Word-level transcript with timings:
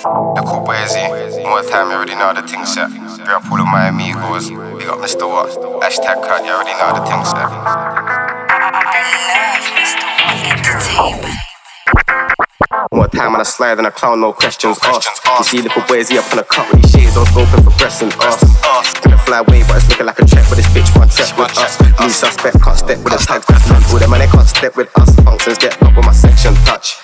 The 0.00 0.42
cool 0.46 0.64
Boise. 0.64 1.44
More 1.44 1.60
time, 1.60 1.90
you 1.90 1.96
already 1.96 2.14
know 2.14 2.32
the 2.32 2.40
thing 2.40 2.64
set. 2.64 2.88
Big 2.88 3.28
up 3.28 3.44
all 3.52 3.60
of 3.60 3.66
my 3.66 3.88
amigos. 3.88 4.48
Big 4.48 4.88
up 4.88 4.96
Mr. 4.96 5.28
What? 5.28 5.52
Hashtag 5.84 6.24
cut, 6.24 6.40
you 6.40 6.52
already 6.52 6.72
know 6.80 6.96
the 6.96 7.04
thing 7.04 7.20
set. 7.28 7.52
More 12.94 13.08
time 13.08 13.34
on 13.34 13.42
a 13.42 13.44
slide 13.44 13.74
than 13.74 13.84
a 13.84 13.90
clown, 13.90 14.22
no 14.22 14.32
questions 14.32 14.78
asked. 14.84 15.20
You 15.36 15.44
see 15.44 15.60
little 15.60 15.82
boys 15.82 16.10
up 16.12 16.32
on 16.32 16.38
a 16.38 16.44
cut 16.44 16.72
with 16.72 16.80
these 16.80 16.92
shades 16.92 17.16
on 17.18 17.26
scoping 17.26 17.60
for 17.60 18.04
and 18.04 18.14
ass. 18.24 19.00
Gonna 19.00 19.18
fly 19.18 19.40
away, 19.40 19.64
but 19.68 19.76
it's 19.76 19.88
looking 19.90 20.06
like 20.06 20.18
a 20.18 20.24
check 20.24 20.48
with 20.48 20.56
this 20.56 20.68
bitch 20.72 20.96
one 20.96 21.10
check 21.10 21.36
with 21.36 21.52
us. 21.58 21.76
New 22.00 22.08
suspect 22.08 22.62
can't 22.62 22.78
step 22.78 23.04
with 23.04 23.12
a 23.12 23.18
tag. 23.18 23.44
All 23.92 23.98
them 23.98 24.10
man 24.10 24.20
they 24.20 24.28
can't 24.28 24.48
step 24.48 24.76
with 24.78 24.88
us. 24.98 25.14
Functions 25.20 25.58
get 25.58 25.76
up 25.82 25.94
with 25.94 26.06
my 26.06 26.12
section 26.12 26.54
touch. 26.64 26.99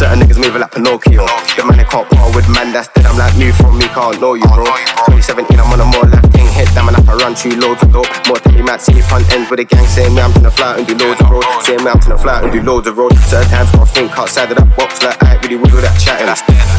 Certain 0.00 0.16
niggas 0.16 0.40
moving 0.40 0.64
like 0.64 0.72
Pinocchio. 0.72 1.28
The 1.28 1.62
man 1.68 1.76
they 1.76 1.84
can't 1.84 2.08
part 2.08 2.32
with 2.32 2.48
man 2.48 2.72
that's 2.72 2.88
dead. 2.96 3.04
I'm 3.04 3.20
like 3.20 3.36
new 3.36 3.52
from 3.52 3.76
me, 3.76 3.84
can't 3.92 4.16
know 4.16 4.32
you, 4.32 4.48
bro. 4.48 4.64
2017, 5.12 5.60
I'm 5.60 5.68
on 5.76 5.84
a 5.84 5.88
more 5.92 6.08
left 6.08 6.32
thing. 6.32 6.48
Hit 6.56 6.72
that 6.72 6.88
man 6.88 6.96
up, 6.96 7.04
I 7.04 7.20
run 7.20 7.36
through 7.36 7.60
loads 7.60 7.84
of 7.84 7.92
dope. 7.92 8.08
More 8.24 8.40
than 8.40 8.56
me, 8.56 8.64
might 8.64 8.80
see 8.80 8.96
me 8.96 9.04
punt 9.04 9.28
ends 9.28 9.52
with 9.52 9.60
a 9.60 9.68
gang. 9.68 9.84
Saying 9.92 10.16
me, 10.16 10.24
I'm 10.24 10.32
gonna 10.32 10.48
fly 10.48 10.72
out 10.72 10.80
and 10.80 10.88
do 10.88 10.96
loads 10.96 11.20
of 11.20 11.28
road. 11.28 11.44
Saying 11.68 11.84
me, 11.84 11.92
I'm 11.92 12.00
gonna 12.00 12.16
fly 12.16 12.40
out 12.40 12.48
and 12.48 12.52
do 12.56 12.64
loads 12.64 12.88
of 12.88 12.96
road. 12.96 13.12
Certain 13.28 13.44
times, 13.52 13.68
gotta 13.76 13.92
think 13.92 14.08
outside 14.16 14.48
of 14.48 14.56
that 14.56 14.72
box. 14.72 15.04
Like, 15.04 15.20
I 15.20 15.36
ain't 15.36 15.44
really 15.44 15.60
with 15.60 15.76
all 15.76 15.84
that 15.84 15.92
chatting. 16.00 16.32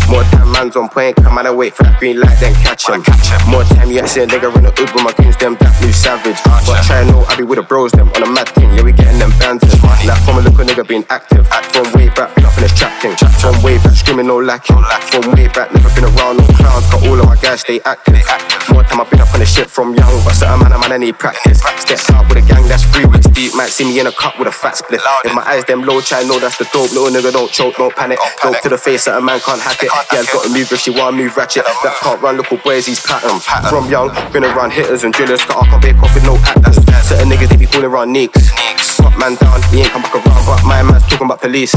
More 0.09 0.25
time, 0.33 0.49
man's 0.49 0.73
on 0.73 0.89
point. 0.89 1.21
Come 1.21 1.37
on, 1.37 1.45
I 1.45 1.53
wait 1.53 1.77
for 1.77 1.85
that 1.85 2.01
green 2.01 2.17
light, 2.17 2.41
then 2.41 2.57
catch 2.65 2.89
him. 2.89 3.05
More 3.45 3.61
time, 3.77 3.93
you 3.93 4.01
see 4.09 4.25
a 4.25 4.27
nigga 4.27 4.49
in 4.49 4.65
the 4.65 4.73
with 4.73 5.05
my 5.05 5.13
goons, 5.13 5.37
them 5.37 5.61
that 5.61 5.77
new 5.77 5.93
savage. 5.93 6.41
But 6.41 6.81
try 6.89 7.05
and 7.05 7.13
know 7.13 7.21
I 7.29 7.37
be 7.37 7.45
with 7.45 7.61
the 7.61 7.65
bros, 7.69 7.93
them 7.93 8.09
on 8.17 8.25
a 8.25 8.29
mad 8.33 8.49
thing. 8.49 8.73
Yeah, 8.73 8.81
we 8.81 8.97
getting 8.97 9.21
them 9.21 9.29
bands. 9.37 9.61
Like, 10.09 10.17
from 10.25 10.41
a 10.41 10.41
little 10.41 10.65
nigga 10.65 10.81
being 10.89 11.05
active. 11.13 11.45
Act 11.53 11.69
from 11.69 11.85
way 11.93 12.09
back, 12.17 12.33
this 12.61 12.77
trap 12.77 12.93
thing. 13.01 13.17
From 13.41 13.57
way 13.63 13.77
back, 13.81 13.97
screaming 13.97 14.27
no 14.27 14.37
lacking. 14.37 14.77
From 15.09 15.33
way 15.33 15.49
back, 15.49 15.73
never 15.73 15.89
been 15.97 16.05
around 16.05 16.37
no 16.37 16.45
clowns. 16.53 16.85
Got 16.93 17.01
all 17.09 17.19
of 17.19 17.25
my 17.25 17.35
guys 17.41 17.61
stay 17.61 17.81
active. 17.83 18.21
More 18.69 18.83
time, 18.83 19.01
I've 19.01 19.09
been 19.09 19.19
up 19.19 19.33
on 19.33 19.41
the 19.41 19.45
shit 19.45 19.67
from 19.67 19.95
young. 19.95 20.13
But 20.23 20.37
certain 20.37 20.61
man, 20.61 20.71
a 20.71 20.77
man, 20.77 20.93
I 20.93 20.97
need 20.97 21.17
practice. 21.17 21.59
Step 21.81 21.99
out 22.13 22.29
with 22.29 22.37
a 22.37 22.45
gang 22.45 22.67
that's 22.69 22.85
three 22.93 23.05
weeks 23.05 23.25
deep. 23.33 23.55
Might 23.55 23.73
see 23.73 23.83
me 23.83 23.99
in 23.99 24.07
a 24.07 24.11
cup 24.11 24.37
with 24.37 24.47
a 24.47 24.51
fat 24.51 24.77
split. 24.77 25.01
In 25.25 25.33
my 25.33 25.41
eyes, 25.41 25.65
them 25.65 25.81
low 25.81 25.99
try 26.01 26.23
know 26.23 26.39
that's 26.39 26.57
the 26.57 26.69
dope. 26.71 26.93
Little 26.93 27.09
nigga 27.09 27.33
don't 27.33 27.51
choke, 27.51 27.75
don't 27.75 27.95
panic. 27.95 28.19
Dope 28.43 28.61
to 28.61 28.69
the 28.69 28.77
face, 28.77 29.03
certain 29.03 29.25
man 29.25 29.39
can't 29.39 29.59
hack 29.59 29.81
it. 29.81 29.89
Yeah, 30.13 30.23
got 30.31 30.45
to 30.45 30.49
move 30.49 30.71
if 30.71 30.79
she 30.79 30.91
wanna 30.91 31.17
move 31.17 31.35
ratchet. 31.35 31.65
That 31.65 31.97
can't 31.99 32.21
run, 32.21 32.37
look 32.37 32.51
what 32.51 32.63
boys 32.63 32.85
he's 32.85 33.01
pattern. 33.01 33.39
From 33.69 33.89
young, 33.89 34.13
been 34.31 34.45
around 34.45 34.71
hitters 34.71 35.03
and 35.03 35.13
drillers. 35.13 35.43
Got 35.45 35.67
up, 35.67 35.73
I 35.73 35.79
bake 35.79 35.97
off 35.97 36.13
with 36.13 36.23
no 36.23 36.37
actors. 36.37 36.90
Certain 37.03 37.29
niggas, 37.29 37.49
they 37.49 37.57
be 37.57 37.65
calling 37.65 37.87
around 37.87 38.11
nicks. 38.11 38.51
Swap 38.81 39.17
man 39.17 39.35
down, 39.35 39.61
he 39.71 39.81
ain't 39.81 39.91
come 39.91 40.01
back 40.01 40.15
around. 40.15 40.45
But 40.45 40.63
my 40.65 40.83
man's 40.83 41.03
talking 41.03 41.25
about 41.25 41.41
police. 41.41 41.73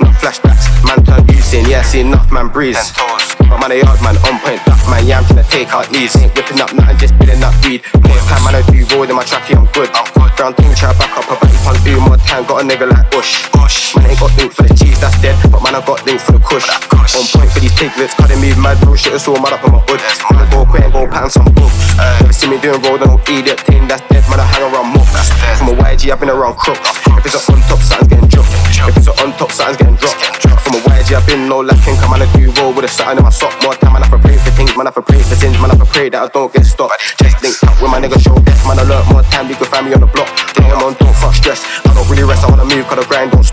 Not 0.00 0.14
flashbacks, 0.20 0.66
man 0.84 1.04
turn 1.04 1.26
using. 1.28 1.66
Yeah, 1.66 1.82
see 1.82 2.00
enough 2.00 2.30
man 2.30 2.48
breeze. 2.48 2.92
But 3.38 3.60
man, 3.60 3.72
a 3.72 3.76
yard 3.80 4.00
man 4.02 4.16
on 4.26 4.40
point, 4.42 4.60
black 4.66 4.82
man, 4.90 5.06
yeah, 5.06 5.18
I'm 5.18 5.24
trying 5.24 5.44
to 5.44 5.50
take 5.50 5.68
out 5.70 5.88
these. 5.90 6.16
Ain't 6.16 6.34
whipping 6.34 6.60
up 6.60 6.74
nothing, 6.74 6.98
just 6.98 7.16
billing 7.18 7.42
up 7.42 7.54
weed. 7.64 7.82
More 8.02 8.18
time, 8.26 8.42
man, 8.44 8.58
I 8.58 8.62
do 8.66 8.82
road 8.94 9.08
in 9.10 9.16
my 9.16 9.24
tracky, 9.24 9.54
I'm 9.56 9.66
good. 9.72 9.90
Brown 10.36 10.52
thing, 10.52 10.68
try 10.76 10.92
back 11.00 11.16
up, 11.16 11.24
a 11.32 11.36
back 11.40 11.48
on 11.64 11.80
do 11.80 11.96
more 12.00 12.20
time. 12.28 12.44
Got 12.44 12.60
a 12.60 12.64
nigga 12.68 12.92
like 12.92 13.08
Bush. 13.10 13.48
Man, 13.96 14.10
ain't 14.10 14.20
got 14.20 14.36
link 14.36 14.52
for 14.52 14.68
the 14.68 14.74
cheese, 14.76 15.00
that's 15.00 15.16
dead. 15.24 15.32
But 15.48 15.64
man, 15.64 15.74
I 15.74 15.80
got 15.80 16.04
link 16.04 16.20
for 16.20 16.36
the 16.36 16.42
kush. 16.44 16.68
On 17.16 17.24
point 17.32 17.48
for 17.48 17.60
these 17.60 17.72
piglets, 17.72 18.12
cut 18.12 18.28
they 18.28 18.36
move 18.36 18.58
mad, 18.60 18.76
bro. 18.84 18.92
Shit, 18.96 19.14
it's 19.14 19.26
all 19.26 19.40
mad 19.40 19.56
up 19.56 19.64
on 19.64 19.72
my 19.72 19.80
hood. 19.88 20.02
Gonna 20.28 20.44
go 20.52 20.68
quick 20.68 20.85
go 21.06 21.12
pattern 21.14 21.30
some 21.30 21.48
books. 21.54 21.96
Never 22.20 22.32
see 22.32 22.48
me 22.50 22.58
doing 22.60 22.80
road, 22.82 23.00
no 23.00 23.20
idiot 23.28 23.60
thing, 23.60 23.86
that's 23.88 24.02
dead. 24.08 24.24
Man, 24.30 24.40
I 24.40 24.46
hang 24.46 24.62
around 24.66 24.92
more. 24.92 25.06
That's 25.14 25.30
dead. 25.30 25.58
from 25.58 25.68
a 25.70 25.74
YG, 25.78 26.10
I've 26.10 26.20
been 26.20 26.30
around 26.30 26.56
crook. 26.58 26.78
If 27.18 27.26
it's 27.26 27.34
a 27.34 27.52
on 27.52 27.60
top, 27.70 27.80
something's 27.80 28.08
getting 28.10 28.28
dropped. 28.28 28.50
If 28.90 28.96
it's 28.96 29.08
a 29.08 29.14
on 29.22 29.32
top, 29.38 29.50
something's 29.52 29.78
getting 29.78 29.96
dropped. 29.96 30.42
From 30.62 30.74
a 30.74 30.80
YG, 30.82 31.14
I've 31.14 31.26
been 31.26 31.48
no 31.48 31.62
lacking. 31.62 31.96
Come 32.02 32.12
on, 32.12 32.22
I 32.22 32.28
do 32.34 32.50
roll 32.58 32.74
with 32.74 32.84
a 32.84 32.88
satin 32.90 33.18
in 33.18 33.24
my 33.24 33.30
sock. 33.30 33.54
More 33.62 33.74
time, 33.74 33.94
man, 33.94 34.02
I 34.02 34.08
for 34.10 34.18
pray 34.18 34.36
for 34.36 34.50
things, 34.58 34.74
man, 34.76 34.86
I 34.86 34.90
for 34.90 35.02
pray 35.02 35.22
for 35.22 35.36
sins, 35.38 35.58
man, 35.62 35.70
I 35.70 35.76
for 35.78 35.86
pray 35.86 36.08
that 36.10 36.22
I 36.22 36.28
don't 36.28 36.52
get 36.52 36.66
stopped. 36.66 36.98
Just 37.22 37.38
linked 37.42 37.62
up 37.62 37.78
with 37.80 37.90
my 37.90 38.02
nigga 38.02 38.18
show 38.18 38.34
death, 38.42 38.62
man, 38.66 38.78
alert 38.82 39.06
more 39.10 39.22
time, 39.30 39.48
you 39.48 39.54
can 39.54 39.66
find 39.70 39.86
me 39.86 39.94
on 39.94 40.02
the 40.02 40.10
block. 40.10 40.28
I'm 40.58 40.82
on, 40.82 40.94
don't 40.98 41.14
fuck 41.14 41.34
stress. 41.34 41.62
I 41.86 41.94
don't 41.94 42.08
really 42.10 42.26
rest, 42.26 42.42
I 42.42 42.50
wanna 42.50 42.66
move, 42.66 42.84
cause 42.90 42.98
the 42.98 43.06
grind 43.06 43.30
don't 43.30 43.45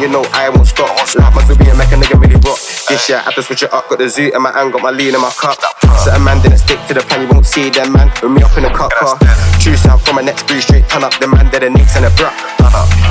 you 0.00 0.08
know 0.08 0.24
I 0.32 0.48
won't 0.48 0.66
stop. 0.66 0.96
Like 1.12 1.34
my 1.36 1.44
be 1.44 1.68
and 1.68 1.76
make 1.76 1.92
a 1.92 1.96
nigga 2.00 2.16
really 2.16 2.40
rock. 2.40 2.56
This 2.88 3.08
year, 3.08 3.20
I 3.20 3.28
have 3.28 3.36
to 3.36 3.42
switch 3.42 3.62
it 3.62 3.72
up, 3.72 3.88
got 3.92 4.00
the 4.00 4.08
zoo 4.08 4.32
in 4.32 4.40
my 4.40 4.50
hand, 4.50 4.72
got 4.72 4.82
my 4.82 4.90
lean 4.90 5.14
in 5.14 5.20
my 5.20 5.30
cup. 5.36 5.60
Certain 6.00 6.24
man 6.24 6.40
didn't 6.40 6.58
stick 6.58 6.80
to 6.88 6.94
the 6.96 7.04
plan, 7.04 7.22
you 7.22 7.28
won't 7.28 7.44
see 7.44 7.68
them 7.68 7.92
man. 7.92 8.08
With 8.24 8.32
me 8.32 8.40
up 8.42 8.56
in 8.56 8.64
the 8.64 8.72
cup 8.72 8.96
car. 8.96 9.20
True 9.60 9.76
sound 9.76 10.00
from 10.00 10.16
my 10.16 10.24
next 10.24 10.48
breeze, 10.48 10.64
straight 10.64 10.88
turn 10.88 11.04
up, 11.04 11.12
the 11.20 11.28
man, 11.28 11.52
dead 11.52 11.62
the 11.62 11.70
nicks 11.70 11.96
and 12.00 12.08
a 12.08 12.10
bruh. 12.16 12.32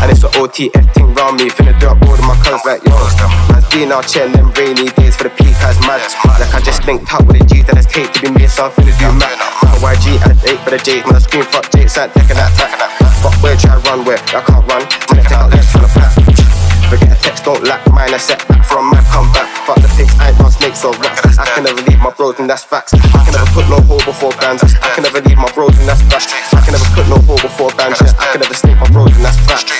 And 0.01 0.09
it's 0.09 0.25
the 0.25 0.33
OTF 0.33 0.85
thing 0.97 1.13
round 1.13 1.37
me, 1.37 1.53
finna 1.53 1.77
do 1.77 1.93
up 1.93 2.01
all 2.01 2.17
of 2.17 2.25
my 2.25 2.33
colours 2.41 2.65
like 2.65 2.81
yo. 2.81 2.97
Man's 3.53 3.69
been 3.69 3.93
out 3.93 4.09
chill 4.09 4.25
them 4.33 4.49
rainy 4.57 4.89
days 4.97 5.13
for 5.13 5.29
the 5.29 5.33
peak 5.37 5.53
has 5.61 5.77
mad. 5.85 6.01
Like 6.41 6.53
I 6.55 6.59
just 6.59 6.81
linked 6.89 7.05
up 7.13 7.27
with 7.29 7.37
the 7.37 7.45
G's, 7.45 7.65
then 7.69 7.77
it's 7.77 7.85
cake 7.85 8.09
to 8.17 8.19
be 8.25 8.33
me, 8.33 8.47
so 8.49 8.65
I'm 8.65 8.71
finna 8.73 8.97
do 8.97 9.13
mad. 9.13 9.37
YG 9.77 10.17
and 10.25 10.39
8 10.41 10.57
for 10.65 10.71
the 10.73 10.81
J's, 10.81 11.05
man, 11.05 11.15
I 11.15 11.19
scream 11.19 11.45
fuck 11.45 11.69
J's, 11.69 11.97
ain't 11.97 12.11
taking 12.17 12.39
that 12.39 12.49
tack. 12.57 12.73
Fuck 13.21 13.35
where, 13.43 13.55
try 13.55 13.75
run 13.85 14.05
where, 14.07 14.17
I 14.33 14.41
can't 14.41 14.65
run. 14.65 14.83
Take 15.11 15.29
out 15.31 15.51
left 15.51 15.78
don't 17.53 17.65
lack 17.65 17.81
mine. 17.91 18.13
I 18.13 18.17
set 18.17 18.41
from 18.69 18.85
my 18.89 19.01
comeback. 19.09 19.49
Fuck 19.65 19.81
the 19.81 19.89
pigs, 19.97 20.13
I 20.19 20.29
ain't 20.29 20.39
on 20.41 20.51
snakes 20.51 20.85
or 20.85 20.93
rats. 21.01 21.37
I 21.39 21.45
can 21.53 21.63
never 21.63 21.81
leave 21.81 21.99
my 21.99 22.11
bros, 22.11 22.37
and 22.39 22.49
that's 22.49 22.63
facts. 22.63 22.93
I 22.93 23.23
can 23.25 23.33
never 23.33 23.49
put 23.57 23.65
no 23.69 23.81
hole 23.89 24.03
before 24.05 24.31
bands. 24.41 24.61
I 24.63 24.89
can 24.93 25.03
never 25.03 25.21
leave 25.21 25.37
my 25.37 25.51
bros, 25.53 25.77
and 25.79 25.87
that's 25.89 26.01
facts. 26.01 26.29
I 26.53 26.61
can 26.61 26.73
never 26.73 26.89
put 26.93 27.07
no 27.09 27.17
hole 27.25 27.41
before 27.41 27.71
bands. 27.73 27.97
Yeah, 28.01 28.13
I 28.21 28.25
can 28.31 28.41
never 28.41 28.53
snake 28.53 28.77
my 28.77 28.89
bros, 28.89 29.15
and 29.15 29.25
that's 29.25 29.39
facts. 29.49 29.78